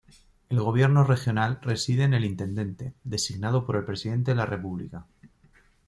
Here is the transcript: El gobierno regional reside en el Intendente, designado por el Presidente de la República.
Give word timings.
El 0.49 0.59
gobierno 0.59 1.03
regional 1.03 1.59
reside 1.61 2.05
en 2.05 2.15
el 2.15 2.25
Intendente, 2.25 2.95
designado 3.03 3.67
por 3.67 3.75
el 3.75 3.85
Presidente 3.85 4.31
de 4.31 4.35
la 4.35 4.47
República. 4.47 5.05